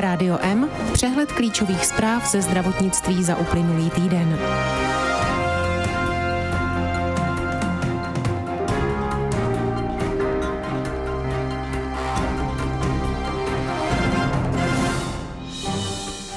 [0.00, 4.38] Rádio M, přehled klíčových zpráv ze zdravotnictví za uplynulý týden.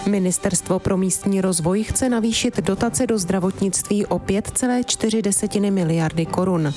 [0.07, 6.73] Ministerstvo pro místní rozvoj chce navýšit dotace do zdravotnictví o 5,4 miliardy korun.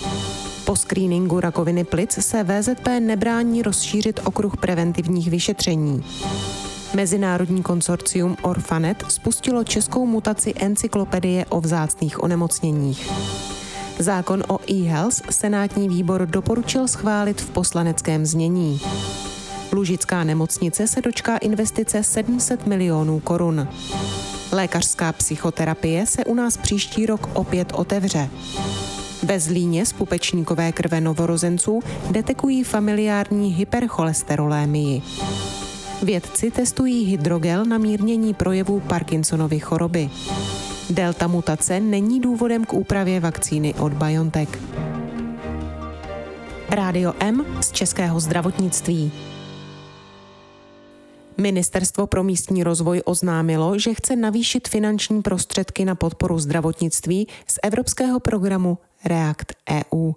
[0.64, 6.05] Po screeningu rakoviny plic se VZP nebrání rozšířit okruh preventivních vyšetření.
[6.95, 13.11] Mezinárodní konsorcium Orfanet spustilo českou mutaci encyklopedie o vzácných onemocněních.
[13.98, 18.80] Zákon o e-health senátní výbor doporučil schválit v poslaneckém znění.
[19.73, 23.69] Lužická nemocnice se dočká investice 700 milionů korun.
[24.53, 28.31] Lékařská psychoterapie se u nás příští rok opět otevře.
[29.23, 35.03] Ve Zlíně z pupečníkové krve novorozenců detekují familiární hypercholesterolémii.
[36.04, 40.11] Vědci testují hydrogel na mírnění projevů Parkinsonovy choroby.
[40.91, 44.48] Delta mutace není důvodem k úpravě vakcíny od BioNTech.
[46.69, 49.12] Rádio M z Českého zdravotnictví.
[51.38, 58.20] Ministerstvo pro místní rozvoj oznámilo, že chce navýšit finanční prostředky na podporu zdravotnictví z evropského
[58.20, 60.12] programu REACT EU.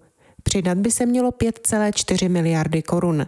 [0.48, 3.26] Přidat by se mělo 5,4 miliardy korun.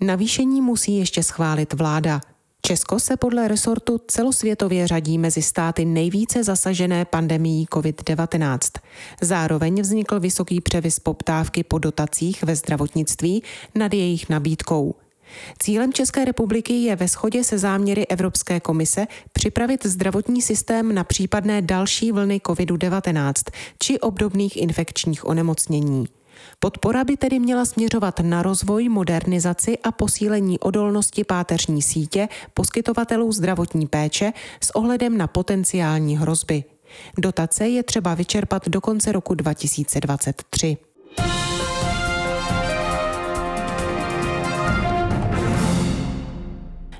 [0.00, 2.20] Navýšení musí ještě schválit vláda.
[2.66, 8.58] Česko se podle resortu celosvětově řadí mezi státy nejvíce zasažené pandemií COVID-19.
[9.20, 13.42] Zároveň vznikl vysoký převis poptávky po dotacích ve zdravotnictví
[13.74, 14.94] nad jejich nabídkou.
[15.58, 21.62] Cílem České republiky je ve shodě se záměry Evropské komise připravit zdravotní systém na případné
[21.62, 23.32] další vlny COVID-19
[23.78, 26.06] či obdobných infekčních onemocnění.
[26.58, 33.86] Podpora by tedy měla směřovat na rozvoj, modernizaci a posílení odolnosti páteřní sítě poskytovatelů zdravotní
[33.86, 36.64] péče s ohledem na potenciální hrozby.
[37.18, 40.76] Dotace je třeba vyčerpat do konce roku 2023.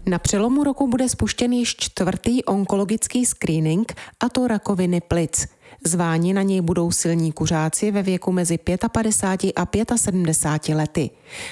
[0.06, 5.47] Na přelomu roku bude spuštěn již čtvrtý onkologický screening, a to rakoviny plic.
[5.84, 8.59] Zváni na něj budou silní kuřáci ve věku mezi
[8.93, 11.10] 55 a 75 lety.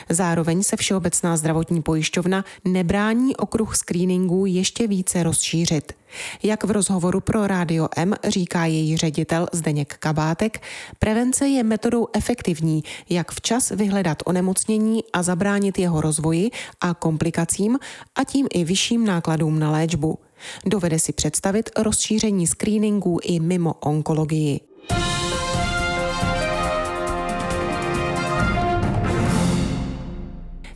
[0.09, 5.93] Zároveň se Všeobecná zdravotní pojišťovna nebrání okruh screeningů ještě více rozšířit.
[6.43, 10.63] Jak v rozhovoru pro Rádio M říká její ředitel Zdeněk Kabátek,
[10.99, 17.79] prevence je metodou efektivní, jak včas vyhledat onemocnění a zabránit jeho rozvoji a komplikacím
[18.15, 20.19] a tím i vyšším nákladům na léčbu.
[20.67, 24.61] Dovede si představit rozšíření screeningů i mimo onkologii.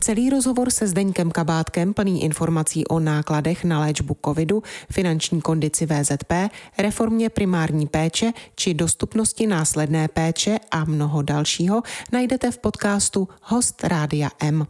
[0.05, 6.33] Celý rozhovor se Zdeňkem Kabátkem plný informací o nákladech na léčbu covidu, finanční kondici VZP,
[6.77, 11.81] reformě primární péče či dostupnosti následné péče a mnoho dalšího
[12.11, 14.67] najdete v podcastu Host Rádia M.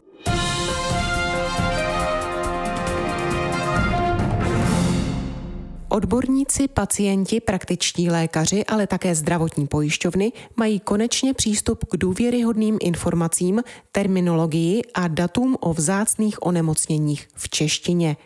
[5.95, 14.81] Odborníci, pacienti, praktičtí lékaři, ale také zdravotní pojišťovny mají konečně přístup k důvěryhodným informacím, terminologii
[14.93, 18.17] a datům o vzácných onemocněních v češtině.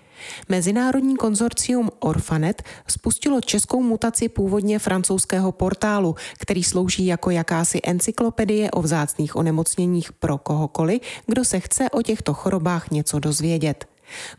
[0.50, 8.82] Mezinárodní konzorcium Orfanet spustilo českou mutaci původně francouzského portálu, který slouží jako jakási encyklopedie o
[8.82, 13.89] vzácných onemocněních pro kohokoliv, kdo se chce o těchto chorobách něco dozvědět.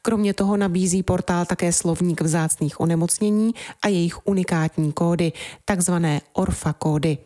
[0.03, 5.33] Kromě toho nabízí portál také slovník vzácných onemocnění a jejich unikátní kódy,
[5.65, 7.19] takzvané orfa kódy.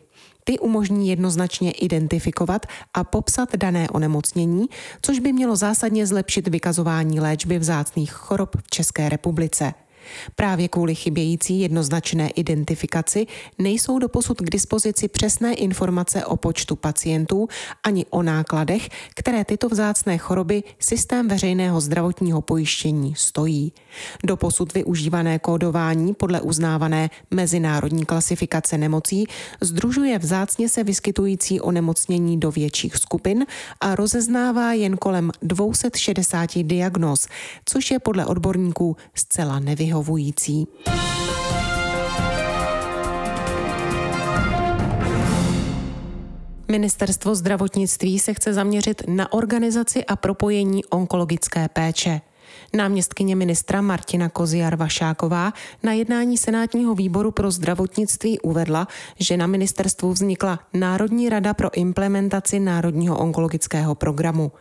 [0.43, 4.65] Ty umožní jednoznačně identifikovat a popsat dané onemocnění,
[5.01, 9.73] což by mělo zásadně zlepšit vykazování léčby vzácných chorob v České republice.
[10.35, 13.27] Právě kvůli chybějící jednoznačné identifikaci
[13.59, 17.47] nejsou doposud k dispozici přesné informace o počtu pacientů
[17.83, 23.73] ani o nákladech, které tyto vzácné choroby systém veřejného zdravotního pojištění stojí.
[24.23, 29.27] Doposud využívané kódování podle uznávané mezinárodní klasifikace nemocí
[29.61, 33.45] združuje vzácně se vyskytující onemocnění do větších skupin
[33.81, 37.27] a rozeznává jen kolem 260 diagnóz,
[37.65, 40.67] což je podle odborníků zcela nevyhovující vyhovující.
[46.67, 52.21] Ministerstvo zdravotnictví se chce zaměřit na organizaci a propojení onkologické péče.
[52.73, 55.53] Náměstkyně ministra Martina Koziar Vašáková
[55.83, 58.87] na jednání Senátního výboru pro zdravotnictví uvedla,
[59.19, 64.51] že na ministerstvu vznikla Národní rada pro implementaci Národního onkologického programu.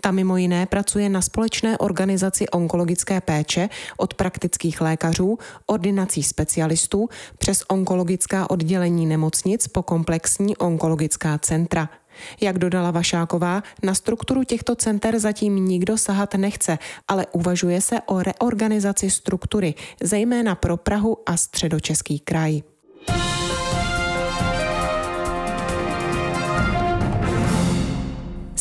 [0.00, 7.08] Ta mimo jiné pracuje na společné organizaci onkologické péče od praktických lékařů, ordinací specialistů
[7.38, 11.88] přes onkologická oddělení nemocnic po komplexní onkologická centra.
[12.40, 16.78] Jak dodala Vašáková, na strukturu těchto center zatím nikdo sahat nechce,
[17.08, 22.73] ale uvažuje se o reorganizaci struktury, zejména pro Prahu a středočeský kraj.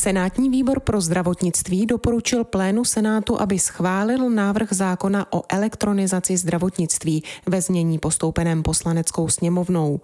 [0.03, 7.61] Senátní výbor pro zdravotnictví doporučil plénu Senátu, aby schválil návrh zákona o elektronizaci zdravotnictví ve
[7.61, 10.01] znění postoupeném poslaneckou sněmovnou.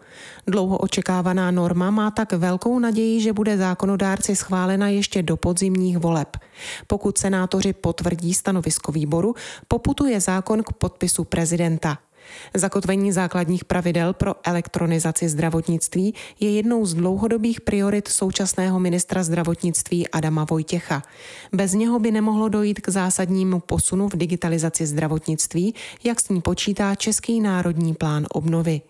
[0.47, 6.37] Dlouho očekávaná norma má tak velkou naději, že bude zákonodárci schválena ještě do podzimních voleb.
[6.87, 9.35] Pokud senátoři potvrdí stanovisko výboru,
[9.67, 11.97] poputuje zákon k podpisu prezidenta.
[12.53, 20.45] Zakotvení základních pravidel pro elektronizaci zdravotnictví je jednou z dlouhodobých priorit současného ministra zdravotnictví Adama
[20.49, 21.03] Vojtěcha.
[21.53, 26.95] Bez něho by nemohlo dojít k zásadnímu posunu v digitalizaci zdravotnictví, jak s ní počítá
[26.95, 28.81] Český národní plán obnovy.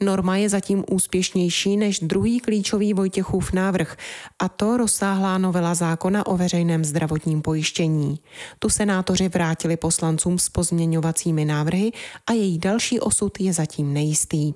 [0.00, 3.96] Norma je zatím úspěšnější než druhý klíčový Vojtěchův návrh,
[4.38, 8.18] a to rozsáhlá novela zákona o veřejném zdravotním pojištění.
[8.58, 11.92] Tu senátoři vrátili poslancům s pozměňovacími návrhy
[12.26, 14.54] a její další osud je zatím nejistý.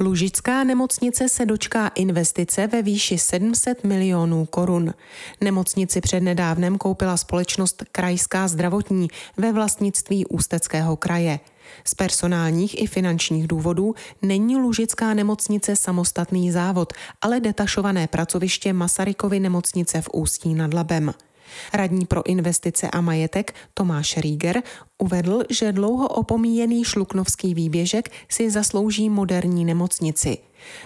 [0.00, 4.94] Lužická nemocnice se dočká investice ve výši 700 milionů korun.
[5.40, 11.40] Nemocnici přednedávnem koupila společnost Krajská zdravotní ve vlastnictví Ústeckého kraje.
[11.84, 16.92] Z personálních i finančních důvodů není Lužická nemocnice samostatný závod,
[17.22, 21.14] ale detašované pracoviště Masarykovy nemocnice v Ústí nad Labem.
[21.74, 24.62] Radní pro investice a majetek Tomáš Rieger
[24.98, 30.38] uvedl, že dlouho opomíjený šluknovský výběžek si zaslouží moderní nemocnici.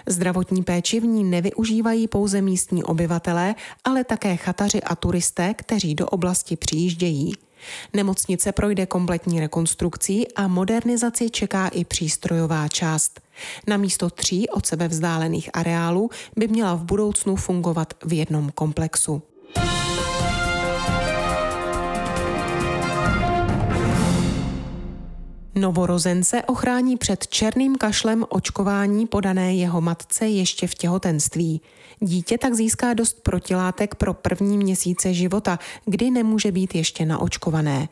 [0.07, 6.07] Zdravotní péči v ní nevyužívají pouze místní obyvatelé, ale také chataři a turisté, kteří do
[6.07, 7.33] oblasti přijíždějí.
[7.93, 13.21] Nemocnice projde kompletní rekonstrukcí a modernizaci čeká i přístrojová část.
[13.67, 19.21] Na místo tří od sebe vzdálených areálů by měla v budoucnu fungovat v jednom komplexu.
[25.59, 31.61] Novorozence ochrání před černým kašlem očkování podané jeho matce ještě v těhotenství.
[31.99, 37.89] Dítě tak získá dost protilátek pro první měsíce života, kdy nemůže být ještě naočkované.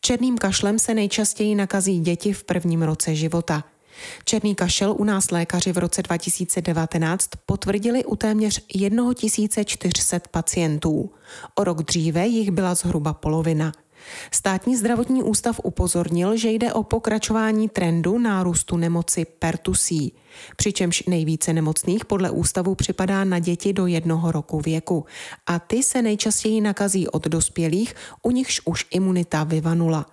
[0.00, 3.64] Černým kašlem se nejčastěji nakazí děti v prvním roce života.
[4.24, 8.66] Černý kašel u nás lékaři v roce 2019 potvrdili u téměř
[9.14, 11.10] 1400 pacientů.
[11.54, 13.72] O rok dříve jich byla zhruba polovina.
[14.30, 20.12] Státní zdravotní ústav upozornil, že jde o pokračování trendu nárůstu nemoci pertusí,
[20.56, 25.04] přičemž nejvíce nemocných podle ústavu připadá na děti do jednoho roku věku
[25.46, 30.06] a ty se nejčastěji nakazí od dospělých, u nichž už imunita vyvanula.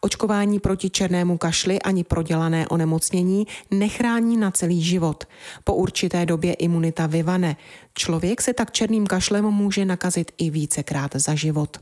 [0.00, 5.24] Očkování proti černému kašli ani prodělané onemocnění nechrání na celý život.
[5.64, 7.56] Po určité době imunita vyvane.
[7.94, 11.78] Člověk se tak černým kašlem může nakazit i vícekrát za život.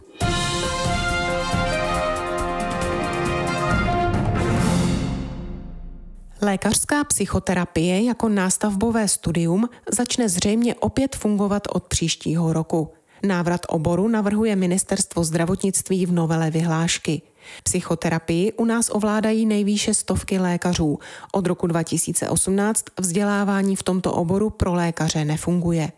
[6.46, 12.92] Lékařská psychoterapie jako nástavbové studium začne zřejmě opět fungovat od příštího roku.
[13.22, 17.22] Návrat oboru navrhuje Ministerstvo zdravotnictví v novele vyhlášky.
[17.62, 20.98] Psychoterapii u nás ovládají nejvýše stovky lékařů.
[21.32, 25.92] Od roku 2018 vzdělávání v tomto oboru pro lékaře nefunguje.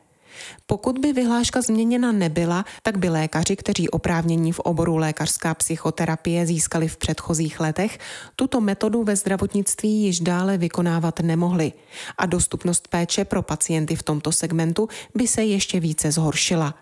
[0.66, 6.88] Pokud by vyhláška změněna nebyla, tak by lékaři, kteří oprávnění v oboru lékařská psychoterapie získali
[6.88, 7.98] v předchozích letech,
[8.36, 11.72] tuto metodu ve zdravotnictví již dále vykonávat nemohli.
[12.18, 16.74] A dostupnost péče pro pacienty v tomto segmentu by se ještě více zhoršila.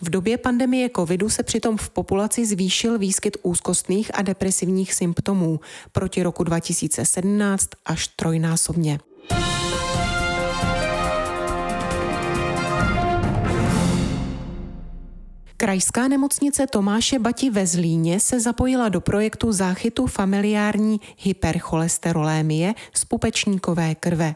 [0.00, 5.60] V době pandemie covidu se přitom v populaci zvýšil výskyt úzkostných a depresivních symptomů
[5.92, 8.98] proti roku 2017 až trojnásobně.
[15.64, 23.94] Krajská nemocnice Tomáše Bati ve Zlíně se zapojila do projektu záchytu familiární hypercholesterolémie z pupečníkové
[23.94, 24.34] krve.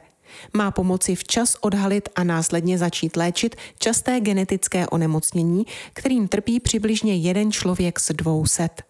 [0.57, 7.53] Má pomoci včas odhalit a následně začít léčit časté genetické onemocnění, kterým trpí přibližně jeden
[7.53, 8.83] člověk z dvou set.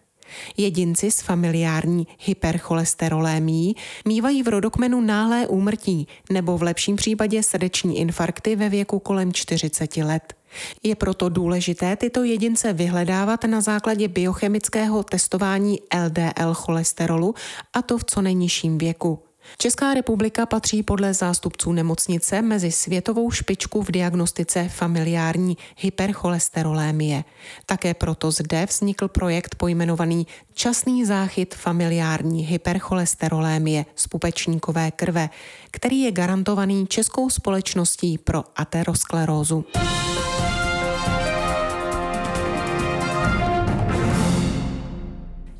[0.57, 3.75] Jedinci s familiární hypercholesterolémií
[4.07, 9.97] mývají v rodokmenu náhlé úmrtí nebo v lepším případě srdeční infarkty ve věku kolem 40
[9.97, 10.38] let.
[10.83, 17.35] Je proto důležité tyto jedince vyhledávat na základě biochemického testování LDL cholesterolu
[17.73, 19.19] a to v co nejnižším věku.
[19.57, 27.23] Česká republika patří podle zástupců nemocnice mezi světovou špičku v diagnostice familiární hypercholesterolémie.
[27.65, 35.29] Také proto zde vznikl projekt pojmenovaný Časný záchyt familiární hypercholesterolémie z pupečníkové krve,
[35.71, 39.65] který je garantovaný Českou společností pro aterosklerózu.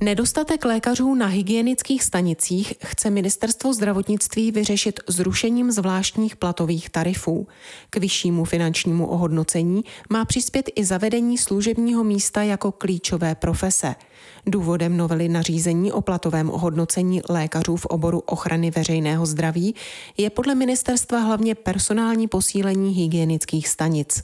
[0.01, 7.48] Nedostatek lékařů na hygienických stanicích chce ministerstvo zdravotnictví vyřešit zrušením zvláštních platových tarifů.
[7.89, 13.96] K vyššímu finančnímu ohodnocení má přispět i zavedení služebního místa jako klíčové profese.
[14.46, 19.75] Důvodem novely nařízení o platovém ohodnocení lékařů v oboru ochrany veřejného zdraví
[20.18, 24.24] je podle ministerstva hlavně personální posílení hygienických stanic.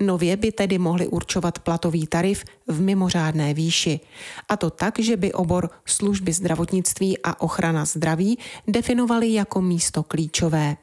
[0.00, 4.00] Nově by tedy mohli určovat platový tarif v mimořádné výši.
[4.48, 10.76] A to tak, že by obor služby zdravotnictví a ochrana zdraví definovali jako místo klíčové.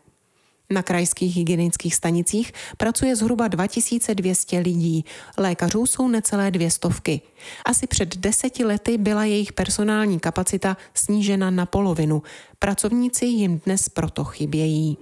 [0.70, 5.06] Na krajských hygienických stanicích pracuje zhruba 2200 lidí,
[5.38, 7.22] lékařů jsou necelé dvě stovky.
[7.66, 12.24] Asi před deseti lety byla jejich personální kapacita snížena na polovinu.
[12.60, 14.98] Pracovníci jim dnes proto chybějí.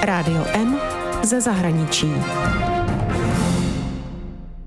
[0.00, 0.80] Rádio M
[1.22, 2.06] ze zahraničí.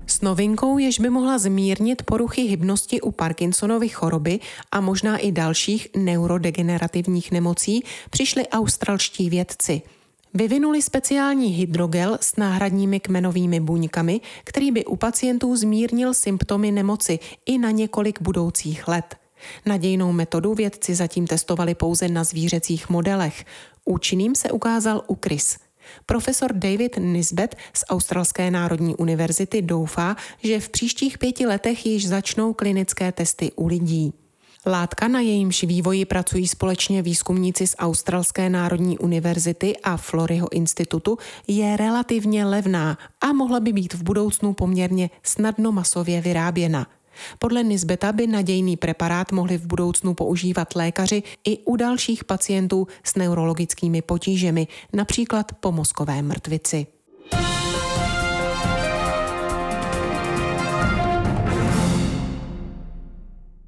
[0.06, 4.40] S novinkou, jež by mohla zmírnit poruchy hybnosti u Parkinsonovy choroby
[4.72, 9.82] a možná i dalších neurodegenerativních nemocí, přišli australští vědci.
[10.34, 17.58] Vyvinuli speciální hydrogel s náhradními kmenovými buňkami, který by u pacientů zmírnil symptomy nemoci i
[17.58, 19.16] na několik budoucích let.
[19.66, 23.44] Nadějnou metodu vědci zatím testovali pouze na zvířecích modelech.
[23.84, 25.58] Účinným se ukázal u krys.
[26.06, 32.52] Profesor David Nisbet z Australské národní univerzity doufá, že v příštích pěti letech již začnou
[32.52, 34.12] klinické testy u lidí.
[34.66, 41.76] Látka, na jejímž vývoji pracují společně výzkumníci z Australské národní univerzity a Floryho institutu, je
[41.76, 46.86] relativně levná a mohla by být v budoucnu poměrně snadno masově vyráběna.
[47.38, 53.14] Podle Nizbeta by nadějný preparát mohli v budoucnu používat lékaři i u dalších pacientů s
[53.14, 56.86] neurologickými potížemi, například po mozkové mrtvici.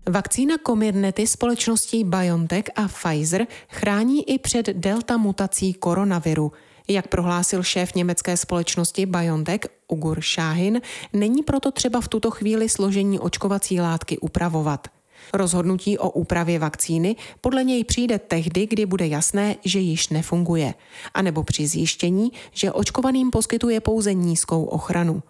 [0.09, 6.53] Vakcína Comirnaty společností BioNTech a Pfizer chrání i před delta mutací koronaviru–
[6.89, 10.81] jak prohlásil šéf německé společnosti BioNTech Ugur Šáhin,
[11.13, 14.89] není proto třeba v tuto chvíli složení očkovací látky upravovat.
[15.33, 20.75] Rozhodnutí o úpravě vakcíny podle něj přijde tehdy, kdy bude jasné, že již nefunguje,
[21.15, 25.23] anebo při zjištění, že očkovaným poskytuje pouze nízkou ochranu.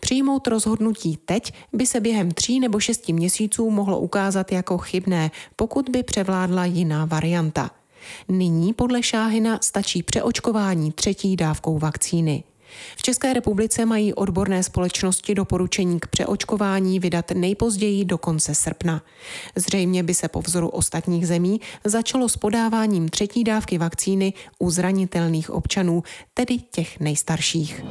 [0.00, 5.88] Přijmout rozhodnutí teď by se během tří nebo šesti měsíců mohlo ukázat jako chybné, pokud
[5.88, 7.70] by převládla jiná varianta.
[8.28, 12.44] Nyní podle Šáhina stačí přeočkování třetí dávkou vakcíny.
[12.96, 19.02] V České republice mají odborné společnosti doporučení k přeočkování vydat nejpozději do konce srpna.
[19.56, 25.50] Zřejmě by se po vzoru ostatních zemí začalo s podáváním třetí dávky vakcíny u zranitelných
[25.50, 26.02] občanů,
[26.34, 27.84] tedy těch nejstarších.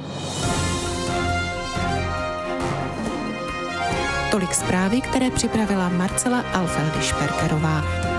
[4.32, 8.19] Tolik zprávy, které připravila Marcela Alfeldy-Šperkerová.